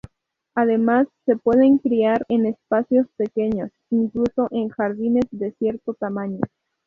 [0.55, 6.39] Además, se pueden criar en espacios muy pequeños, incluso en jardines de cierto tamaño.